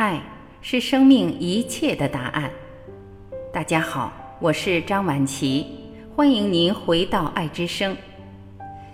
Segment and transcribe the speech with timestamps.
[0.00, 0.18] 爱
[0.62, 2.50] 是生命一切的答案。
[3.52, 5.66] 大家好，我是张晚琪，
[6.16, 7.94] 欢迎您回到爱之声。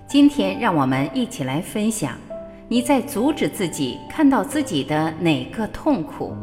[0.08, 2.18] 今天，让我们一起来分享：
[2.66, 6.34] 你在阻止自己看到自己的哪个痛苦？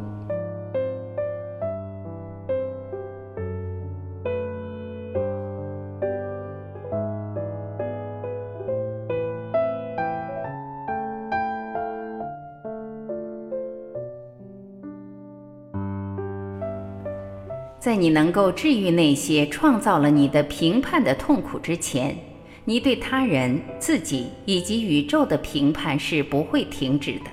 [17.84, 22.16] 在你能够治愈那些创造了你的评判的痛苦之前，
[22.64, 27.26] 你对他人、自己以及宇宙的评判是不会停止的，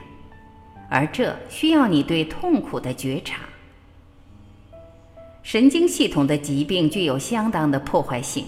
[0.88, 3.42] 而这需要你对痛苦的觉察。
[5.45, 8.45] 神经系统的疾病具有相当的破坏性，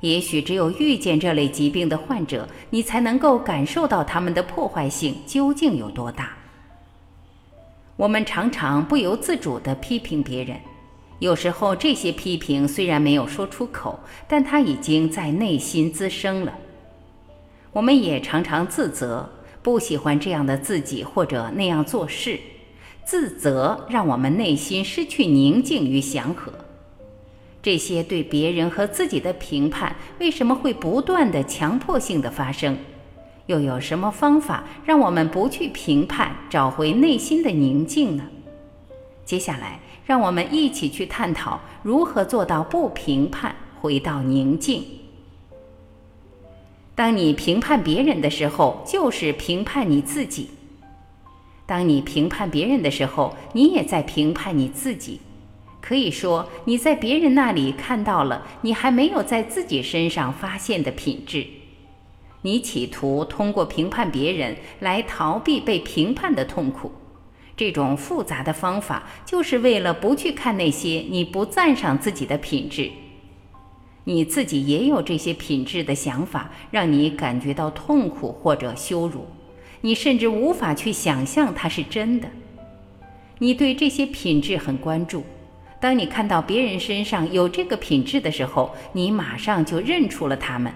[0.00, 6.30] 也许只有遇见这类疾病的患者，你才能够感受到他们的破坏性究竟有多大。
[7.96, 10.58] 我们常常不由自主地批评别人。
[11.20, 16.52] 有时候，这些批评虽然没有说出口，但它已经在内心滋生了。
[17.72, 19.30] 我们也常常自责，
[19.62, 22.38] 不喜欢这样的自己或者那样做事。
[23.04, 26.52] 自责让我们内心失去宁静与祥和。
[27.62, 32.76] 这些对别人和自己的评判为什么会不断的强迫性的发生？
[33.46, 38.24] 又有什么方法让我们不去评判，找回内心的宁静呢？
[39.24, 39.80] 接下来。
[40.04, 44.84] 让我们一起去探讨如何做到不评判，回到宁静。
[46.94, 50.44] 当你评判别人的时候，就是评判你自己；
[51.66, 55.20] 当你评判别人的时候，你也在评判你自己。
[55.80, 61.46] 可以说，你在别人那里看到了你还没有在自己身上发现的品质。
[62.42, 66.92] 你企图通过评判别人来逃避被评判的痛苦。
[67.56, 72.90] 这种复杂的方法，就是为了不去看那些你不赞赏自己的品质。
[74.04, 79.26] 你自己也有这些品质的想法，让你感觉到痛苦或者羞辱。
[79.80, 82.28] 你甚至无法去想象它是真的。
[83.38, 85.24] 你对这些品质很关注。
[85.80, 90.72] 当你看到别人身上有这个品质的时候，你马上就认出了他们，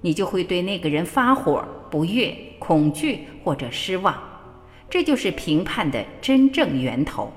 [0.00, 4.16] 你就会对那个人发火、不悦、恐惧或者失望。
[4.88, 7.32] 这就是评判的真正源头。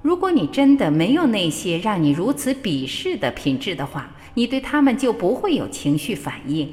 [0.00, 6.72] 如果你真的没有那些让你如此鄙视的品质的话，你对他们就不会有情绪反应，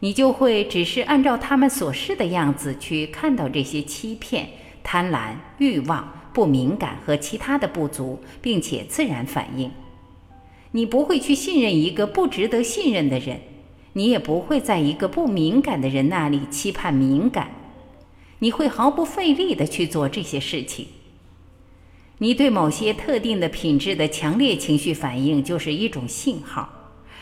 [0.00, 4.48] 你就会只是按照他们所示的样子去看到这些欺骗、
[4.84, 9.70] 贪婪、欲望、不敏感和其他的不足，并且自然反应。
[10.70, 13.40] 你不会去信任一个不值得信任的人，
[13.94, 17.50] 你也不会在一个不敏感的人那里期盼敏感。
[18.40, 20.86] 你会毫不费力地去做这些事情。
[22.18, 26.68] 你对某些特定的品质的强烈情绪反应就是一种信号。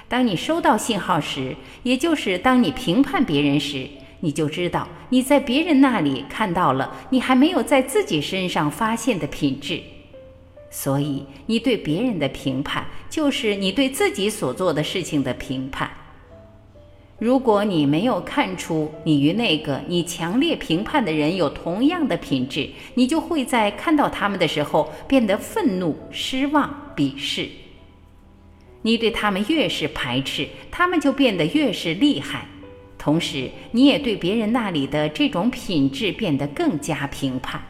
[0.08, 3.88] 当你收到信号时，也就是当你评判别人时，
[4.20, 9.82] 你就知道你在别人那里看到了你还没有在自己身上发现的品质。
[10.70, 15.90] 所以，你对别人的评判就是你对自己所做的事情的评判。
[17.18, 27.48] 如果你没有看出你与那个你强烈评判的人有同样的品质，你就会在看到他们的时候变得愤怒、失望、鄙视。
[28.82, 32.46] 你对他们越是排斥，他们就变得越是厉害。
[32.98, 37.62] 同时，你也对别人那里的这种品质变得更加评判。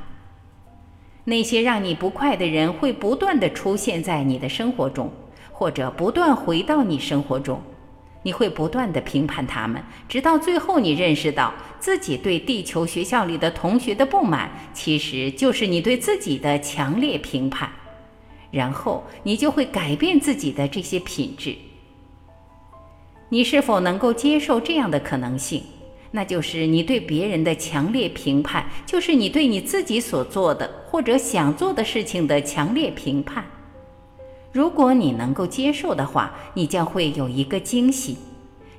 [1.24, 5.12] 那些让你不快的人会不断的出现在你的生活中，
[5.52, 7.62] 或者不断回到你生活中。
[8.26, 17.70] 你会不断的评判他们，直到最后你认识到自己对地球学校里的同学的不满，其实就是你对自己的强烈评判。
[18.50, 21.54] 然后你就会改变自己的这些品质。
[23.28, 25.62] 你是否能够接受这样的可能性？
[26.10, 33.44] 那就是你对别人的强烈评判，就是你对你自己所做的或者想做的事情的强烈评判。
[34.56, 38.16] 如果你能够接受的话，你将会有一个惊喜，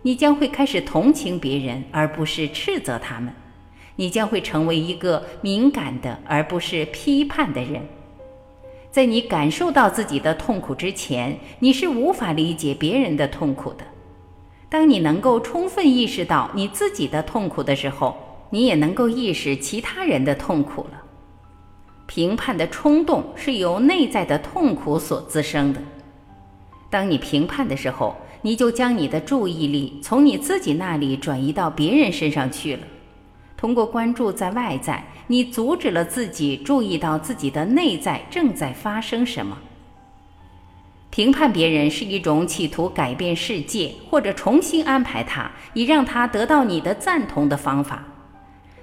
[0.01, 3.31] 你将会开始同情别人，而不是斥责他们。
[3.95, 7.87] 你将会成为一个敏感的，而不是批判的人。
[8.89, 13.85] 在你感受到自己的痛苦之前，你是无法理解别人的痛苦的。
[14.69, 18.17] 当你能够充分意识到你自己的痛苦的时候，
[18.49, 21.03] 你也能够意识其他人的痛苦了。
[22.07, 25.81] 评判的冲动是由内在的痛苦所滋生的。
[26.89, 32.83] 当你评判的时候，你就将你的注意力从你自己那里转移到别人身上去了。
[33.57, 39.57] 通过关注在外在，你阻止了自己注意到自己的内在正在发生什么。
[41.09, 48.03] 评判别人是一种企图改变世界或者重新安排它，以让它得到你的赞同的方法。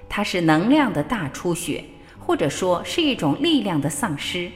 [0.09, 1.83] 它是能量的大出血，
[2.25, 4.49] 或者说是一种力量的丧失。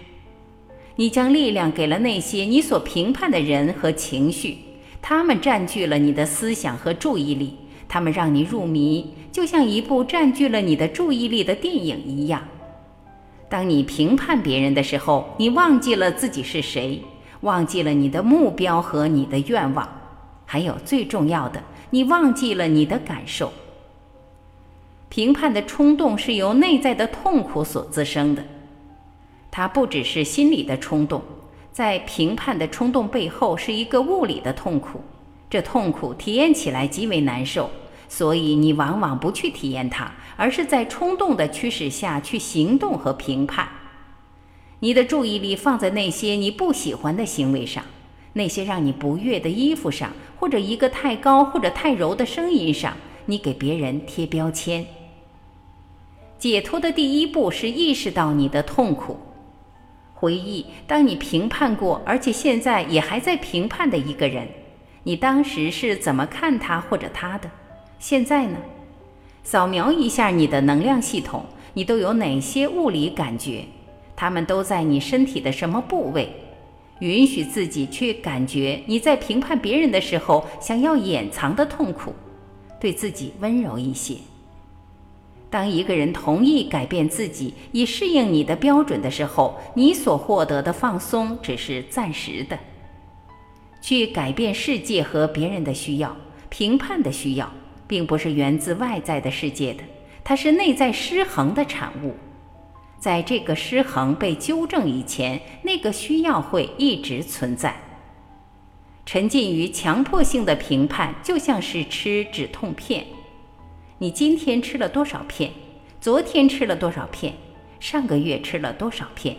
[0.96, 4.58] 你将力量给了那些你所评判的人和情绪，
[5.02, 7.56] 他们占据了你的思想和注意力，
[7.88, 12.42] 他们让你入迷，就像一部占据了你的注意力的电影一样。
[13.48, 17.02] 当你评判别人的时候，你忘记了自己是谁。
[17.42, 19.88] 忘记了你的目标和你的愿望，
[20.46, 23.54] 还有最重要的，你忘记了你的感受。
[25.10, 28.46] 评判的冲动是由内在的痛苦所滋生的，
[29.50, 31.24] 它不只是心理的冲动，
[31.72, 35.02] 在评判的冲动背后是一个物理的痛苦，
[35.50, 37.72] 这痛苦体验起来极为难受，
[38.08, 43.68] 所以你往往不去体验它，而是在冲动的驱使下去行动和评判。
[44.82, 47.84] 你的注意力放在那些你不喜欢的行为上，
[48.34, 52.96] 那些让你不悦的衣服上，或者一个太高或者太柔的声音上，
[53.26, 54.86] 你给别人贴标签。
[56.40, 59.18] 解脱的第一步是意识到你的痛苦，
[60.14, 64.48] 回忆当你评判过，而且现在也还在评判的一个人，
[65.04, 67.52] 你当时是怎么看他或者他的？
[68.00, 68.58] 现在呢？
[69.44, 71.44] 扫描一下你的能量系统，
[71.74, 73.66] 你都有哪些物理感觉？
[74.16, 76.30] 他们都在你身体的什么部位？
[77.00, 82.14] 允许自己去感觉你在评判别人的时候想要掩藏的痛苦，
[82.80, 84.16] 对自己温柔一些。
[85.50, 92.60] 当一个人同意改变自己以适应你的标准的时候，你所获得的放松只是暂时的。
[93.82, 96.16] 去改变世界和别人的需要、
[96.50, 97.52] 评判的需要，
[97.88, 99.84] 并不是源自外在的世界的，
[100.24, 102.14] 它是内在失衡的产物。
[103.00, 107.74] 在这个失衡被纠正以前，那个需要会一直存在。
[109.06, 113.06] 沉浸于强迫性的评判，就像是吃止痛片。
[114.02, 115.52] 你今天吃了多少片？
[116.00, 117.34] 昨天吃了多少片？
[117.82, 119.36] 上个月吃了多少片？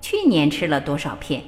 [0.00, 1.44] 去年吃了多少片？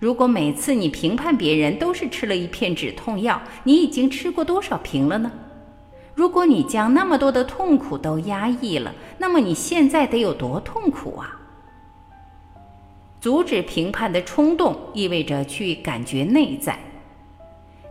[0.00, 5.30] 如果每次你评判别人都是吃了一片止痛药，你已经吃过多少瓶了呢？
[6.16, 11.40] 如果你将那么多的痛苦都压抑了，那么你现在得有多痛苦啊？
[13.20, 16.76] 阻止评判的冲动意味着去感觉内在。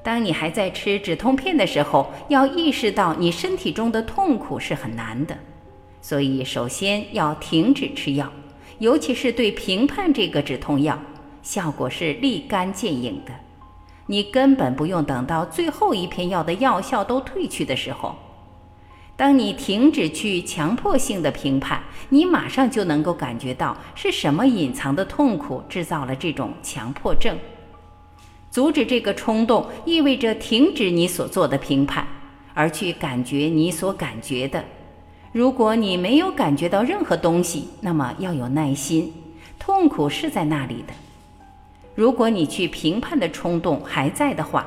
[0.07, 5.37] 当你还在吃止痛片的时候，要意识到你身体中的痛苦是很难的，
[5.99, 8.31] 所以首先要停止吃药，
[8.79, 10.97] 尤其是对评判这个止痛药，
[11.43, 13.33] 效果是立竿见影的。
[14.05, 18.15] 你根本不用等到最后一片药的药效都褪去的时候，
[19.17, 27.37] 当你停止去强迫性的评判，你马上就能够感觉到是什么隐藏的痛苦制造了这种强迫症。
[28.49, 32.07] 阻止这个冲动，意味着停止你所做的评判，
[32.53, 34.63] 而去感觉你所感觉的。
[35.31, 39.13] 如果你没有感觉到任何东西，那么要有耐心，
[39.59, 40.93] 痛苦是在那里的。
[41.93, 44.65] 如果你去评判的冲动还在的话，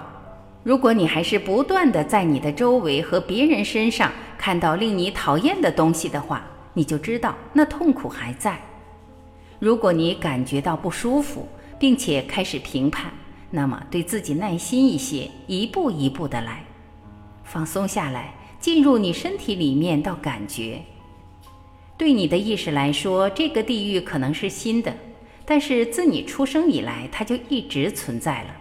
[0.63, 6.45] 如果你还是不断的在你的周围和别人身上看到令你讨厌的东西的话，
[6.75, 8.61] 你就知道那痛苦还在。
[9.59, 13.11] 如果你感觉到不舒服，并且开始评判，
[13.51, 16.65] 那么对自己耐心一些，一步一步的来，
[17.43, 20.81] 放松下来，进入你身体里面到感觉。
[21.97, 24.95] 对你的意识来说，这个地狱可能是新的。
[25.45, 28.57] 但是自你出生以来，它就一直存在了。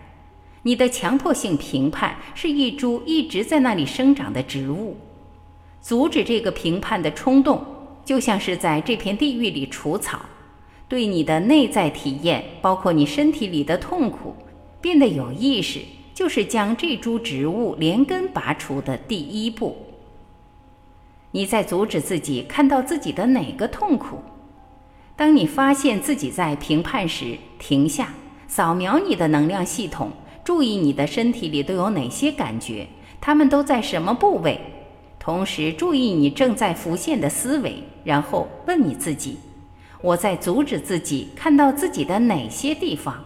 [0.63, 4.97] 你的强迫性评判是一株一直在那里生长的植物。
[5.81, 7.63] 阻止这个评判的冲动，
[8.03, 10.19] 就像是在这片地狱里除草。
[10.87, 14.35] 对你的内在体验，包括你身体里的痛苦，
[14.81, 15.81] 变得有意识，
[16.13, 19.75] 就是将这株植物连根拔除的第一步。
[21.31, 24.17] 你在阻止自己看到自己的哪个痛苦？
[25.15, 28.13] 当你发现自己在评判时，停下，
[28.47, 30.11] 扫描你的能量系统，
[30.43, 32.87] 注意你的身体里都有哪些感觉，
[33.19, 34.59] 它们都在什么部位。
[35.19, 39.37] 同时注意你正在浮现的思维，然后问你自己：
[40.01, 43.23] 我在阻止自己看到自己的哪些地方？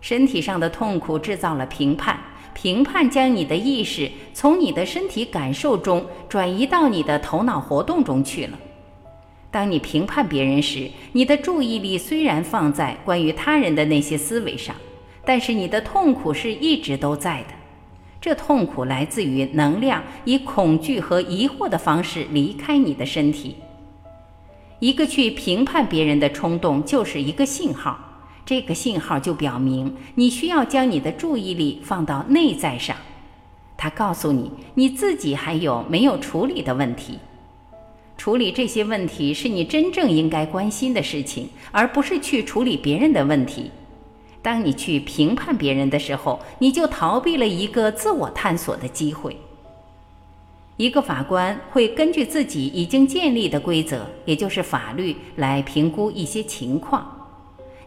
[0.00, 2.18] 身体上的痛苦制造了评判，
[2.54, 8.58] 评判将你的意识从你的身体感受中转移到你的头脑活动中去了。
[9.50, 14.74] 当你评判别人时，你的注意力虽然放在关于他人的那些思维上，
[15.24, 17.48] 但是你的痛苦是一直都在的。
[18.20, 23.56] 这痛苦来自于能量以恐惧和疑惑的方式离开你的身体。
[24.78, 27.98] 一个去评判别人的冲动就是一个信号，
[28.50, 32.96] 这个信号就表明你需要将你的注意力放到内在上。
[33.76, 37.20] 它告诉你你自己还有没有处理的问题。
[38.18, 43.70] 处理这些问题是你真正应该关心的事情，而不是去处理别人的问题。
[44.42, 49.36] 当你去评判别人的时候，你就逃避了一个自我探索的机会。
[50.76, 57.19] 一个法官会根据自己已经建立的规则，也就是法律，来评估一些情况。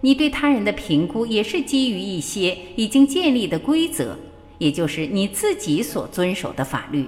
[0.05, 4.19] 你对他人的评估也是基于一些已经建立的规则，
[4.57, 7.07] 也就是你自己所遵守的法律。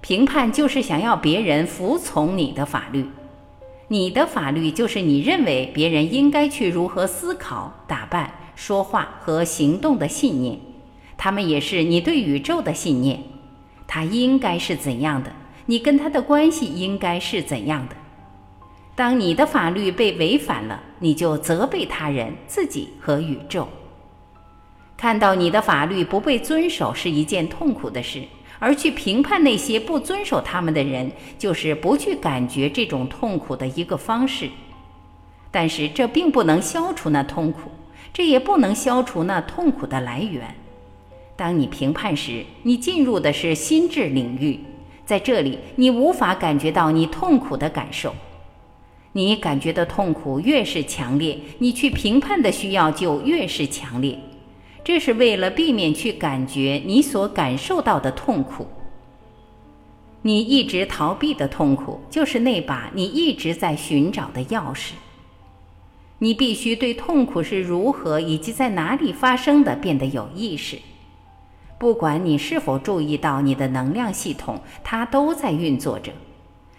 [0.00, 3.06] 评判就是想要别人服从你的法律。
[3.86, 10.58] 你的法律就是你认为别人应该去如何思考、打扮、说话和行动的信念，
[11.16, 13.22] 他们也是你对宇宙的信念。
[13.86, 15.30] 他应该是怎样的，
[15.66, 17.94] 你跟他的关系应该是怎样的。
[18.94, 23.68] 当你的法律被违反了，你就责备他人、自己和宇宙。
[24.96, 28.22] 看到你的法律不被遵守是一件痛苦的事。
[28.60, 34.48] 而去评判那些不遵守他们的人，就是不去感觉这种痛苦的一个方式。
[35.50, 37.70] 但是这并不能消除那痛苦，
[38.10, 40.54] 这也不能消除那痛苦的来源。
[41.36, 44.58] 当你评判时，你进入的是心智领域，
[45.04, 48.14] 在这里你无法感觉到你痛苦的感受。
[49.16, 54.18] 你感觉的痛苦越是强烈，你去评判的需要就越是强烈。
[54.82, 58.66] 这是为了避免去感觉你所感受到的痛苦。
[60.22, 64.92] 你一直逃避的痛苦，就是那把你一直在寻找的钥匙。
[66.18, 70.78] 你必须对痛苦是如何以及在哪里发生的变得有意识。
[71.78, 76.12] 不管你是否注意到你的能量系统，它都在运作着。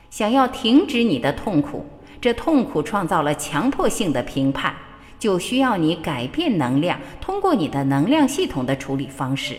[0.10, 1.86] 想要停止你的痛苦，
[2.20, 4.76] 这痛苦创造了强迫性的评判。
[5.18, 9.56] 就需要你改变能量，通过你的能量系统的处理方式。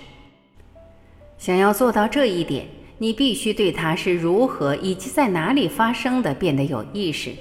[1.38, 2.66] 想要做到这一点，
[2.98, 7.32] 你必须对它是如何以及在哪里发生的变得有意识。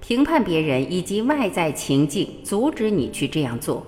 [0.00, 3.86] 评判别人以及外在情境阻止你去这样做。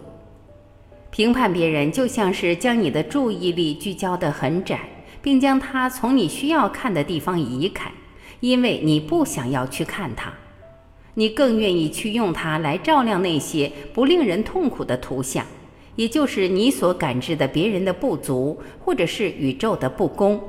[1.11, 4.79] 评判别人就像是将你的注意力聚焦得很窄，
[5.23, 7.91] 并将它从你需要看的地方移开，
[8.41, 10.33] 因为你不想要去看它。
[11.15, 15.45] 你更愿意去用它来照亮那些不令人痛苦的图像，
[15.97, 20.41] 也就是你所感知的别人的不足，或者是宇宙的不公。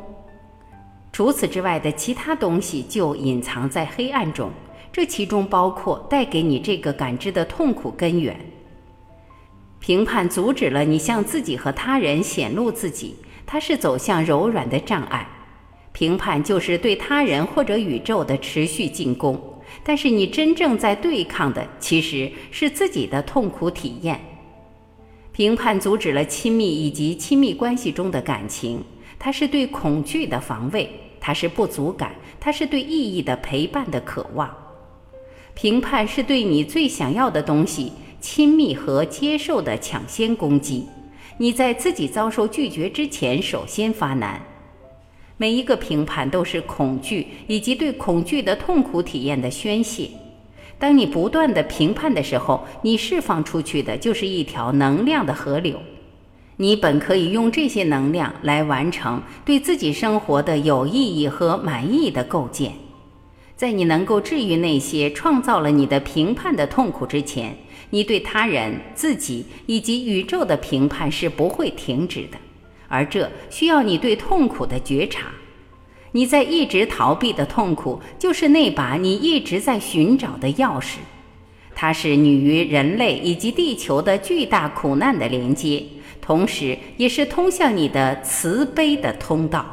[1.12, 4.50] 除此之外的其他东西就隐藏在黑暗中，
[4.94, 8.40] 这其中包括带给你这个感知的痛苦根源。
[9.80, 13.16] 评判阻止了你向自己和他人显露自己，
[13.46, 15.28] 它是走向柔软的障碍。
[15.92, 19.38] 评判就是对他人或者宇宙的持续进攻。
[19.84, 24.20] 但是你真正在对抗的其实是自己的痛苦体验。
[25.32, 28.84] 评判阻止了亲密以及亲密关系中的感情，
[29.18, 34.54] 它是对恐惧的防卫，它是不足感，它是对意义的陪伴的渴望。
[35.54, 40.88] 评判是对你最想要的东西亲密和接受的抢先攻击。
[41.38, 44.42] 你在自己遭受拒绝之前，首先发难。
[45.42, 50.08] 每一个评判都是恐惧以及对恐惧的痛苦体验的宣泄。
[50.78, 55.80] 当你不断的评判的时候，你释放出去的就是一条能量的河流。
[56.58, 62.74] 你本可以用这些能量来完成对自己生活的有意义和满意的构建。
[63.56, 67.58] 在你能够治愈那些创造了你的评判的痛苦之前，
[67.90, 72.38] 你对他人、自己以及宇宙的评判是不会停止的。
[72.92, 75.28] 而这需要你对痛苦的觉察。
[76.12, 80.98] 你在一直逃避的痛苦，就是那把你一直在寻找的钥匙。
[81.74, 85.82] 它是你与人类以及地球的巨大苦难的连接，
[86.20, 89.66] 同时也是通向你的慈悲的通道。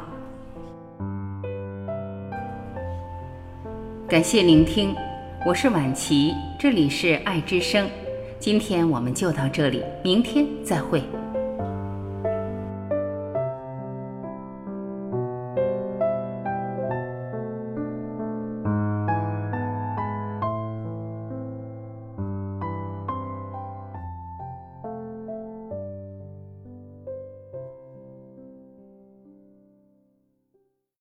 [4.07, 4.95] 感谢聆听，
[5.45, 7.87] 我是晚琪，这里是爱之声。
[8.39, 11.03] 今天我们就到这里，明天再会。